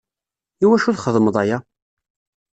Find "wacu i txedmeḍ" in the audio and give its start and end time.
0.67-1.35